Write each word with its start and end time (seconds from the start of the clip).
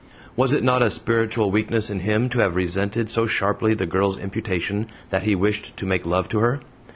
Was 0.35 0.51
it 0.51 0.63
not 0.63 0.81
a 0.81 0.89
spiritual 0.89 1.51
weakness 1.51 1.91
in 1.91 1.99
him 1.99 2.27
to 2.29 2.39
have 2.39 2.55
resented 2.55 3.11
so 3.11 3.27
sharply 3.27 3.75
the 3.75 3.85
girl's 3.85 4.17
imputation 4.17 4.87
that 5.11 5.21
he 5.21 5.35
wished 5.35 5.77
to 5.77 5.85
make 5.85 6.07
love 6.07 6.27
to 6.29 6.39
her? 6.39 6.59